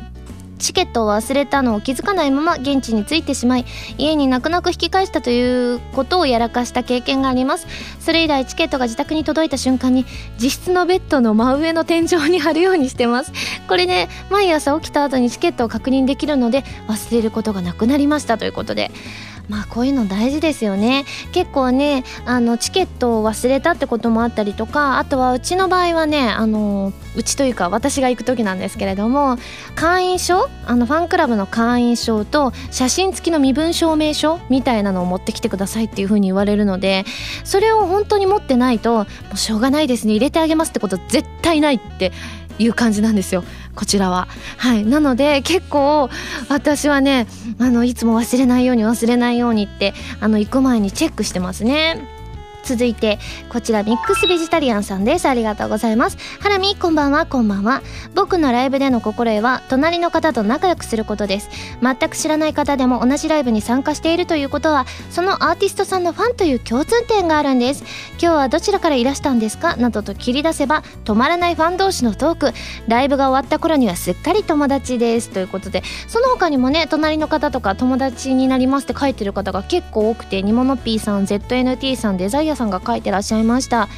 [0.59, 3.64] チケットを忘れたのを気づかないまま現地に着いてしまい
[3.99, 7.67] 家に泣く泣く引き返したということをやらかした経験があります。
[8.01, 13.33] それ以来チケットが自宅に届いた瞬間に自室のベッドの真上の天井に貼るようにしてます。
[13.69, 18.90] これで、ね、毎朝起きた後にチケットを確認できるので忘れることがなくなりましたということで。
[19.49, 21.05] まあこういうの大事ですよね。
[21.33, 29.37] 結構ねあのチケットを忘れたってこともあったりとかあとはうちの場合はねあのうちというか私が行く時なんですけれども
[29.75, 37.05] 会員証あのファンクラブの会員証と写真付きの身分証明書みたいなのを持ってきてくださいっていう風に言われるので
[37.45, 40.13] それを本当に持ってないともうしょうがないですね。
[40.13, 42.13] 入れてあげますってこと絶対ないって
[42.59, 43.45] いう感じなんですよ。
[43.75, 44.29] こちらは。
[44.57, 44.85] はい。
[44.85, 46.09] なので結構
[46.49, 47.27] 私はね
[47.59, 52.13] あのいつも忘れないように忘れないようにってあの行く前にチェックしてますね。
[52.64, 55.27] 続いてこちらミックスベジタリアンさんです。
[55.27, 56.16] ありがとうございます。
[56.40, 57.27] ハラミこんばんは。
[57.27, 57.83] こんばんは。
[58.14, 61.50] 僕のライブでの心得は隣の方と仲良くすることです。
[61.83, 67.85] 全く知らない方でも同じライブに参加しているということはそのアーティストさんのファンという共通点があるんです。
[68.12, 69.77] 今日はどちらからいらしたんですか？
[69.77, 72.53] などと切り出せば止まらないファン同士のトーク。
[72.88, 75.31] ライブが終わった頃にはすっかり友達です。
[75.31, 83.88] ということでその他にもね隣の方とか友達になりますって書いてる方が結構多くてニモノピーさん ZNT さんデザイアさんが書いてらっしゃいました。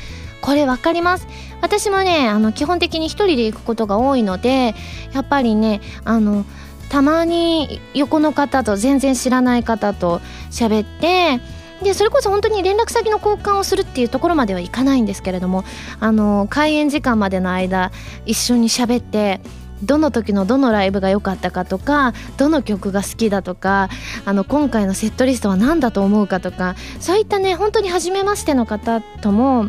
[0.40, 1.26] これわかります。
[1.60, 4.74] 私もねあの基本的に一人で行くことが多いので
[5.12, 6.44] やっぱりねあの
[6.88, 11.40] たまに横の方と全然知らない方と喋って
[11.82, 15.64] でそれこそ本当に連絡先の交換をするっていうところまではいかないんですけれども
[16.00, 17.90] あの開演時間までの間
[18.24, 19.40] 一緒に喋って
[19.82, 23.88] どの時のどのライブが良かったかとかどの曲が好きだとか
[24.24, 29.66] あの今回のセットリストは何だと思うかとかそういったね本当に初めましての方とも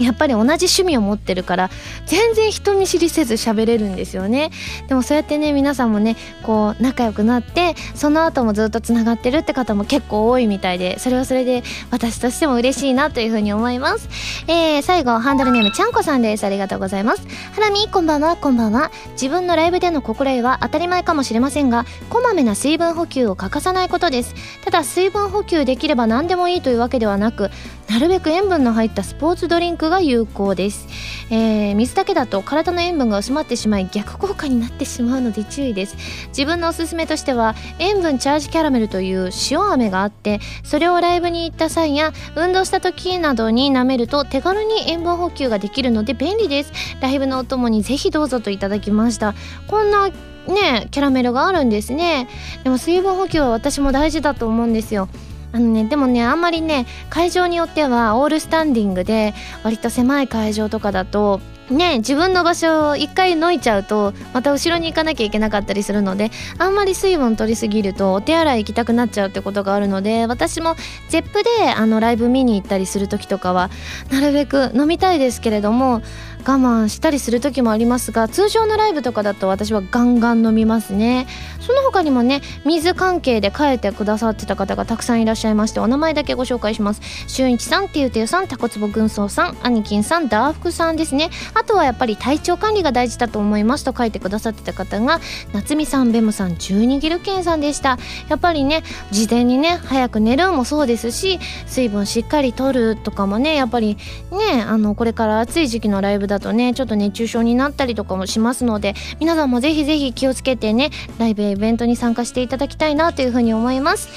[0.00, 1.70] やっぱり同じ趣味を持ってるから
[2.06, 4.50] 全然人見知りせず喋れるんですよね。
[4.88, 14.08] でもそうやってね皆さんもねこう仲良くなってその後もずっとつながってるって方も結構多いみたいでそれはそれで私としても嬉しいなというふうに思います。
[14.48, 16.44] えー、最後ハンドルネームちゃんこさんです。
[16.44, 17.26] ありがとうございます。
[17.52, 18.90] ハラミこんばんはこんばんは。
[19.12, 24.34] 自分のライブでの心得は当たり前かもしれませんがこまめな水分補給を欠かさないことです。
[24.64, 27.50] ただ水分補給できれば何でもいいというわけではなく
[27.90, 30.86] なるべく塩分の入ったスポーツドリンクが有効です、
[31.28, 35.96] えー、水だけだと体の塩分が薄まってしまい逆効果になってしまうので注意です。
[36.28, 46.72] 自分のおすすめとしては塩分チャージキャラメルという塩飴があってそれをライブに行った際や運動した時などに舐めると手軽に塩分補給ができるので便利です。
[47.00, 49.34] ライブのお供にぜひどうぞといただきました。
[49.66, 52.28] こんなねキャラメルがあるんですね。
[52.62, 55.08] でも水分補給は私も大事だと思うんですよ。
[55.52, 59.34] あのねでもねあんまりね会場によってはオールスタンディングで
[59.64, 70.74] 割と狭い会場とかだとね自分の場所を一回のいちゃうとまた後ろに行かなきゃいけなかったりするのであんまり水分取りすぎるとお手洗い行きたくなっちゃうってことがあるので私も
[71.08, 73.70] ZEP であのライブ見に行ったりする時とかは
[74.10, 76.02] なるべく飲みたいですけれども
[76.40, 81.26] 我慢したりする時もありますが通常のライブとかだと私はガンガン飲みますね。
[81.60, 87.00] その他にもね水関係で書いてくださってた方がたくさんいらっしゃいましてお名前だけご紹介します。
[87.28, 91.30] 俊一さんてゆてゆさんたこつぼ軍曹さんアニキンさんダーフクさんですね。
[91.54, 95.20] あとはやっぱり体調管理が大事だと思いますと書いてくださってた方が
[95.52, 97.98] 夏美さんベムさん12ギルケンさんでした。
[98.28, 103.96] やっぱりね事前にね早く寝るもそうですし水分しっかりとるとかもねやっぱり
[104.30, 114.08] ねあのこれから暑い時期のライブだとねちょっと熱中症になったりとかもしますので皆さんもぜひぜひ気をつけてねライブやイベントに参加していただきたいなというふうに思います。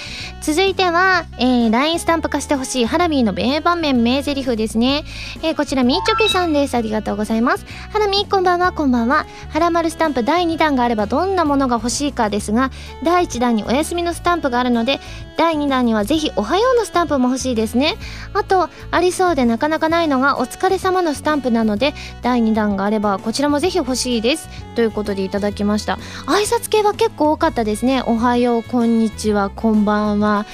[0.41, 5.03] 続いては、えー、LINE スタンプ化してほしいハラミーの名場面名台詞ですね、
[5.41, 6.75] えー、こちらみーちょけさんです。
[6.75, 7.65] ありがとうございます。
[7.91, 8.71] ハラミーこんばんは。
[8.71, 9.25] こんばんは。
[9.49, 12.71] ハラマルスタンプ第2弾があればどんなものが欲しいかですが
[13.03, 14.99] 第1弾にお休みのスタンプがあるので
[15.37, 17.95] 第2弾にはぜひおはようのスタンプも欲しいですね。
[18.33, 24.49] あとありそうでなかなかないのがお疲れ様のスタンプなので第2弾があればこちらもぜひ欲しいです。
[24.75, 25.97] ということでいただきました。
[26.25, 28.03] 挨拶系は結構多かったですね。
[28.05, 30.45] おはようこんにちはこんばんは。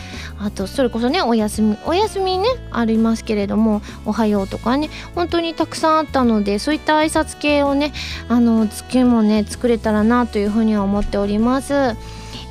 [0.42, 7.92] あとそれこそねお休みお休みねありますけれどもおはようとかね本当にたくさんあったのでそういった挨拶系をね
[8.30, 11.96] あの月もね作れたらなというふうには思っております。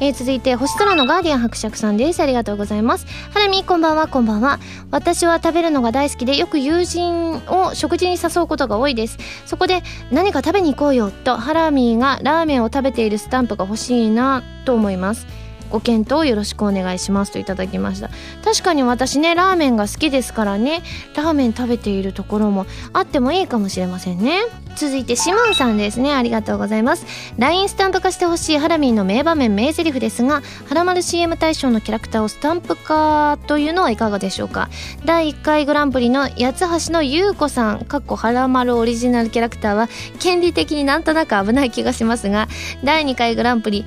[0.00, 2.20] えー、続いて星空のガーディアン伯爵さんです。
[2.20, 3.06] ありがとうございます。
[3.32, 4.06] ハラミこんばんは。
[4.06, 4.60] こんばんは。
[4.90, 9.18] 私は食べるのが大好きでよく友人を食事に誘うことが多いです。
[9.44, 9.82] そこで
[10.12, 15.26] 何か食べに行こうよとハラミがラーメンを食べているスタンプが欲しいなと思います。
[15.70, 18.10] ご検討よろしくお願いしますといただきました。
[18.44, 20.82] 確かに私ねラーメンが好きですからね
[21.16, 24.40] ラーメン食べているところもあってもいいかもしれませんね。
[24.76, 26.14] 続いてシモンさんですね。
[26.14, 27.04] ありがとうございます。
[27.36, 34.68] LINE スタンプ化してほしいハラミーの名場面名台詞ですがハラマル CM 大賞のキャラクターをスタンプ化というのはいかがでしょうか。
[35.04, 39.88] 第1回グランプリの八橋の優子さんかっこハラマルオリジナルキャラクターは
[40.20, 42.46] 権利的になんとなく危ない気がしますが
[42.84, 43.84] 第2回グランプリ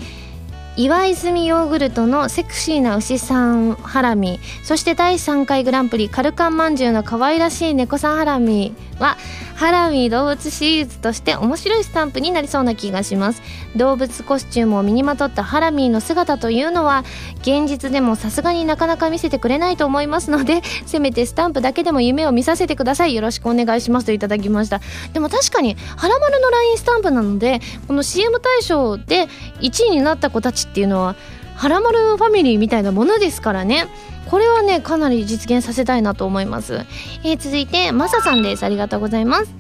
[0.78, 9.18] 岩泉ヨーグルトのセクシーな牛さんハラミそして第3回グランプリカルカンまんじゅうの可愛らしい猫さんハラミは
[9.62, 13.44] ハラミ動物シリーズとして面白いスタンプになりそうな気がします。
[13.76, 17.04] 動物コスチュームを身にまとったハラミの姿というのは
[17.42, 23.14] 現実でもさすがになかなか見せてくれないと思いますので せめてスタンプだけでも夢を見させてください。
[23.14, 24.82] よろしくお願いしますといただきました。
[25.14, 29.28] でも確かにハラマルの LINE スタンプなのでこの CM 大賞で
[29.60, 31.16] 1位になった子たちっていうのは
[31.56, 33.88] ハラマルファミリーみたいなものですからね。
[34.30, 36.86] これはねかなり実現させたいなと思います、
[37.24, 38.64] えー、続いてマサさんです。
[38.64, 39.54] ありがとうございます。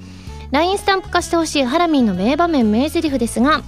[0.51, 3.61] LINE スタンプ化してほしいハラミーの名場面名台詞ですが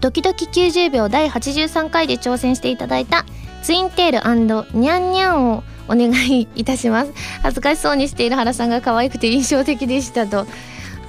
[0.00, 3.24] ドキドキ90秒第83回で挑戦していただいた
[3.62, 4.44] ツインテール
[4.78, 7.12] ニャンニャンをお願いいたします。
[7.42, 10.46] 恥ずかしそうにしている原さんが可愛くて印象的でしたと。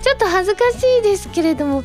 [0.01, 1.83] ちょっと恥ずかしいですけれども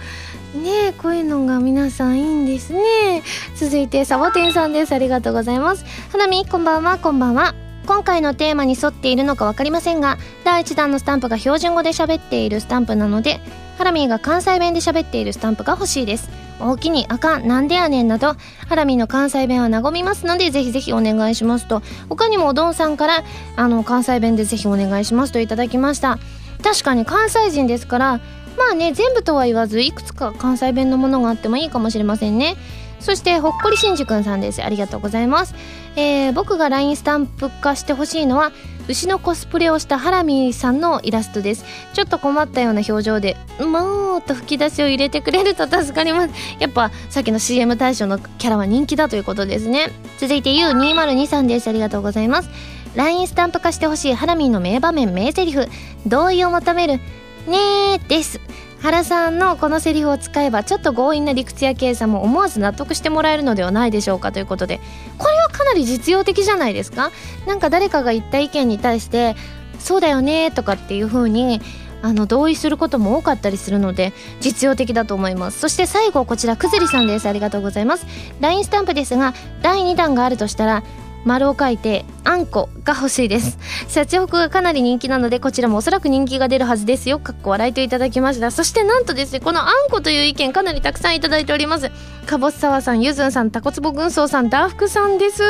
[0.56, 3.22] ねこういうのが皆さんいいんですね。
[3.54, 4.92] 続いてサボテンさんです。
[4.92, 5.84] ありがとうございます。
[6.10, 6.98] 花見こんばんは。
[6.98, 7.54] こんばんは。
[7.86, 13.40] 今回のテーマに沿っているのか分かりませんが第1弾のスタンプが標準語で喋っているスタンプなので
[13.76, 16.30] ハラミーが関西弁で喋っているスタンプが欲しいです。
[16.60, 18.36] 大きにあかんなんでやねんなど
[18.68, 23.24] ハラミーの関西弁は和みますのでぜひぜひお願いしますと他にもおどんさんから
[23.56, 26.18] あの関西弁でぜひお願いしますといただきました。
[26.62, 28.20] 確かに関西人ですから
[28.56, 32.56] まあね全部とは言わずいくつか関西弁のものがあってもいいかもしれませんね。
[33.00, 34.62] そしてほっこりしんじくんさんです。
[34.62, 35.54] ありがとうございます、
[35.94, 38.50] えー、僕が LINE スタンプ化してほしいのは
[38.88, 41.64] 牛のコスプレをしたハラミさんのイラストです。
[41.92, 46.34] ちょっと困ったような表情で「うまー」と吹き出しを入れてくれると助かります。
[46.58, 49.90] やっぱさっきの CM 大賞のキャラは人気だということですね。
[50.18, 51.68] 続いて U202 さんです。
[51.68, 52.48] ありがとうございます。
[52.94, 55.58] LINE スタンプ化してほしいハラミーの名場面名台詞。
[56.06, 57.00] 同意を求める
[57.46, 58.40] ねーです。
[58.80, 64.78] 原さんのこのセリフを使えばちょっと強引な理屈や計算も思わず納得してもらえるのではないでしょうかということで
[65.16, 67.10] これはかなり実用的じゃないですか？
[67.46, 69.36] なんか誰かが言った意見に対して
[69.78, 71.62] そうだよねとかっていう風に
[72.02, 75.60] あの同意することも多かったりするので実用的だと思います。
[75.60, 77.26] そして最後こちらくずりさんです。
[77.26, 78.04] ありがとうございます。
[78.40, 79.32] LINE スタンプですが
[79.62, 80.82] 第2弾があるとしたら
[81.24, 83.58] 丸を書いてあんこが欲しいです。
[83.88, 87.18] シャチホコがかなり人気なのでこちらもおそらく人気が出るはずですよ。
[87.18, 88.50] かっこ笑いといただきました。
[88.50, 91.90] そしてなんとですねこのあんこという意見かなりたくさんいただいております。
[92.26, 95.42] かぼすさわさんゆずんさんたこつぼ軍曹さんダーフクさんです。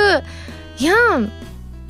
[0.78, 1.30] いやん。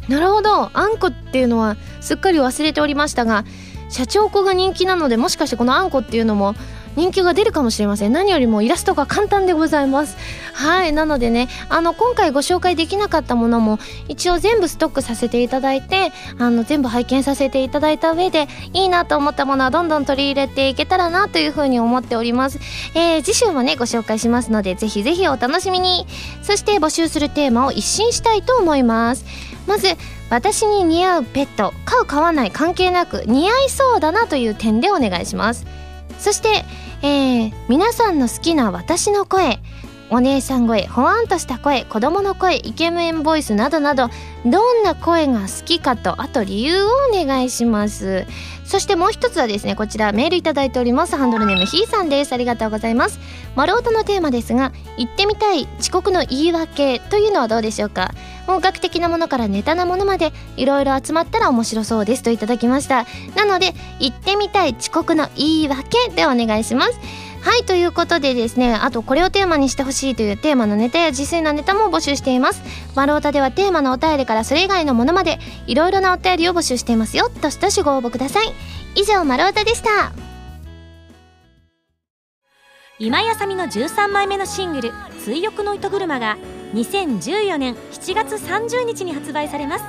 [0.08, 0.70] なるほど。
[0.72, 3.44] あんこっていうのはすっかり忘れておりましたが
[3.88, 6.54] シャチホコが人気なのでもしかしてこのあんこっていうのも
[6.96, 8.12] 人気が出るかもしれません。
[8.12, 10.16] 何よりもイラストが簡単でございます。
[10.52, 10.92] はい。
[10.92, 13.78] なのでねあの今回ご紹介できなかったものも
[14.08, 22.58] 一応全部ストックさせていただいてあの全部拝見させていただいた上でいいなと思ったものはどんどん取り入れていけたらなというふうに思っております、
[22.94, 26.06] えー、次週もねご紹介しますのでぜひぜひお楽しみに。
[26.42, 29.24] そして募集するテーマを一新したいと思います。
[29.66, 29.88] まず
[30.30, 35.66] 私に似合うペット飼う飼わない関係なく似合いそうだなという点でお願いします。
[36.24, 36.64] そして
[37.02, 39.58] えー、皆さんの好きな私の声
[40.08, 44.08] お姉さん声ほわんとした声子供の声イケメンボイスなどなど
[44.46, 48.24] どんな声が好きかとあと理由をお願いします。
[48.64, 51.16] そしてもう一つはですねこちらメールいただいております。
[51.16, 52.32] ハンドルネームひーさんです。
[52.32, 53.18] ありがとうございます。
[53.54, 58.12] 丸音のテーマですが行ってみたい遅刻の言い訳というのはどうでしょうか？
[58.46, 63.06] 音楽的なものからネタなものまでいろいろ集まったら面白そうですといただきました。
[63.36, 66.98] なので行ってみたい遅刻の言い訳でお願いします。
[67.44, 72.62] はいということでですねあとこれをテーマにしてほしいというテーマのネタや自炊なネタも募集しています。
[72.94, 77.30] 丸太ではテーマのお便りからそれ以外のものまでいろいろなお便りを募集していますよ。
[77.42, 78.46] どしどしご応募ください。
[78.96, 80.12] 以上丸太でした。
[82.98, 84.92] 今井あさみの13枚目のシングル
[85.22, 86.38] 「追憶の糸車」が
[86.72, 89.84] 2014年7月30日に発売されます。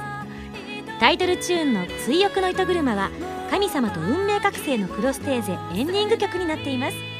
[0.99, 3.11] タイトルチューンの「追憶の糸車」は
[3.49, 7.14] 神様と運命覚醒のクロステーゼエンディング曲になっています。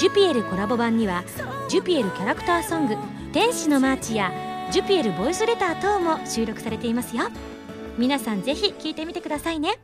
[0.00, 1.24] ジュピエルコラボ版には
[1.68, 2.96] ジュピエルキャラクターソング
[3.34, 4.32] 「天使のマーチ」や
[4.70, 7.24] ジュピエルボイスレター等も収録されていますよ。
[7.98, 9.78] 皆さんぜひ聴いてみてくださいね。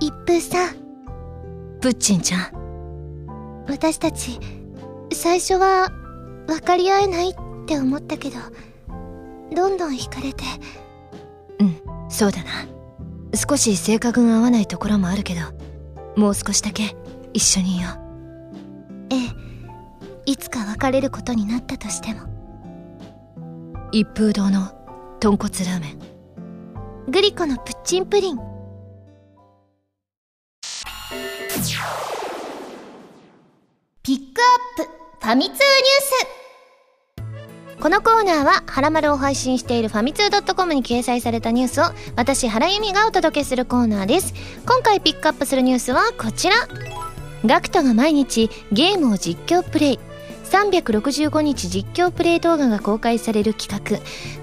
[0.00, 0.74] 一風さん。
[1.80, 3.64] プッチンちゃん。
[3.70, 4.38] 私たち
[5.14, 5.88] 最初は
[6.46, 7.34] 分かり合えないっ
[7.64, 8.36] て思ったけど
[9.56, 10.44] どんどん惹かれて。
[11.58, 11.80] うん
[12.10, 12.50] そうだな。
[13.34, 15.40] 少し性格が合わないところもあるけど
[16.20, 16.94] もう少しだけ
[17.32, 17.99] 一緒にいよう
[19.10, 19.50] ええ。
[20.26, 22.20] いつか別れることになったとしても。
[23.92, 24.72] 一風堂の
[25.18, 25.98] 豚骨ラーメン。
[27.10, 28.38] グリコのプッチンプリン。
[34.02, 34.40] ピック
[34.78, 34.90] アップ
[35.20, 35.60] ファミ通ニュー
[37.76, 37.80] ス。
[37.80, 41.84] このコーナーは、ハラマルを配信しているファミツー .com に掲載されたニュースを、
[42.16, 44.34] 私、原由美がお届けするコーナーです。
[44.66, 46.54] 今回ピックアップするニュースはこちら。
[47.44, 49.98] ガクトが毎日ゲームを実況プレイ。
[50.44, 54.00] 365日実況プレイ動画が公開される企画、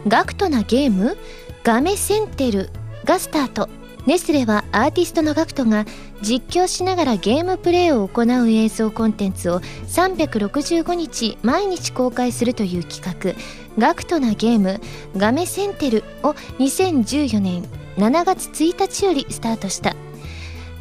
[0.07, 1.17] ガクトなゲーム？
[1.63, 2.69] ガメセンテル。
[3.03, 3.69] がスタート。
[4.05, 5.85] ネスレはアーティストのガクトが
[6.21, 13.35] 実況しながらゲームプレイを行う映像コンテンツを365日毎日公開するという企画。
[13.77, 14.79] ガクトなゲーム？
[15.17, 17.63] ガメセンテルを2014年
[17.97, 19.93] 7月1日よりスタートした。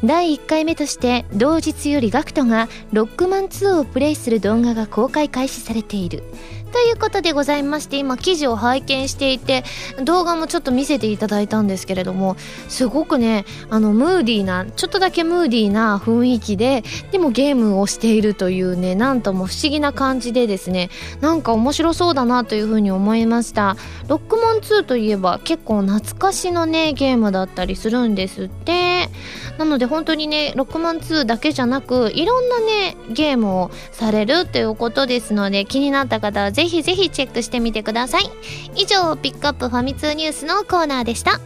[0.03, 6.23] 第1回目として同日よりガクトがロックマン2をプレイする動画が公開開始されている。
[6.71, 9.63] ということでございまして今記事を拝見していて
[10.03, 12.35] 動画もちょっと見せていただいたんですけれども
[12.67, 20.89] すごくねあのムーディーなちょっとだけムーディーな雰囲気ででもゲームをしているというねなんとも不思議な感じでですね
[21.21, 23.77] なんか面白そうだなというふうに思いました。
[24.07, 29.09] ロックモン2といえば結構懐かしのねゲームだったりするんですって。
[29.57, 38.29] なので本当にねロックマン2だけじゃなくいろんなねゲームをされるということですので気になった方はぜひぜひチェックしてみてください。
[38.75, 41.39] 以上ピックアップファミ通ニュースのコーナーでした。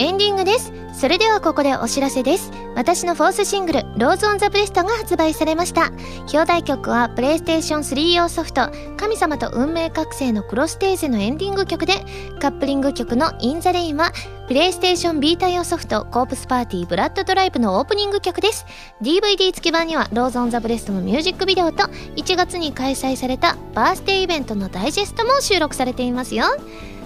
[0.00, 0.72] エンディングです。
[0.92, 2.50] それではここでお知らせです。
[2.74, 5.92] 私の fourth シングル「Rose on the Breast」が発売されました。
[6.32, 12.04] 表題曲はプレイステーション3用ソフト「神様と運命覚醒」のクロステーゼのエンディング曲で
[12.40, 14.12] カップリング曲の「In the Rain」は
[14.48, 18.66] プレイステーション Vita 用ソフト「Corpse Party Blood Drive」のオープニング曲です。
[19.00, 21.84] DVD 付き版には「Rose on the Breast」のミュージックビデオと
[22.16, 26.46] 1月に開催されたバースデーイベントのダイジェストも収録されていますよ。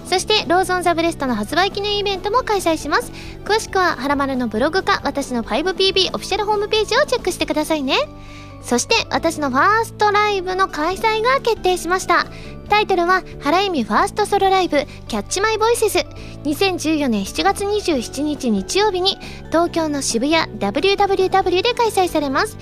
[0.09, 3.13] そして Rose on the Breast の発売記念イベントも開催します。
[3.45, 7.95] 詳しくは原まるのブログか私の 5PB オフィシャルホームページをチェックしてくださいね。
[8.63, 12.25] そして私のファーストライブの開催が決定しました。
[12.71, 15.99] タイトルは原由美ファーストソロライブキャッチマイボイセス。
[16.45, 22.57] 2014年7月27日日曜日に東京の渋谷 WWW で開催されます。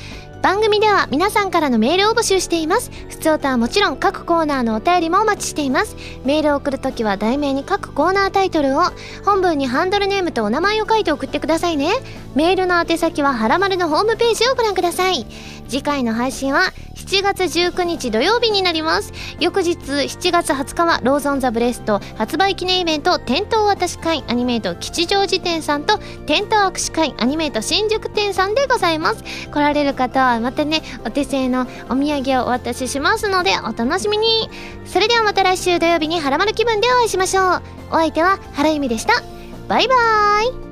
[0.47, 2.93] 番組では皆さんからのメールを募集しています。
[3.09, 5.97] 普通歌はもちろん各コーナーのお便りもお待ちしています。
[6.25, 8.83] メールを送るときは題名に各コーナータイトルを
[9.25, 11.91] 本文にハンドルネームとお名前を書いて送ってくださいね。
[12.37, 15.27] メールの宛先ははらまるのホームページをご覧ください。
[15.67, 19.13] 次回の配信は7月19日土曜日になります。
[19.39, 29.23] 翌日7月20日はローゾンザブレスト発売記念イベント店頭渡し会アニメート吉祥寺店さんと店頭握手会アニメート新宿店さんでございます。
[29.23, 34.51] 来られる方はまたねお手製のお土産をお渡ししますのでお楽しみに。
[34.85, 37.63] それではまた来週土曜日にハラマル気分でお会いしましょう。
[37.91, 39.23] お相手は原由美でした。
[39.69, 40.66] バイバーイ。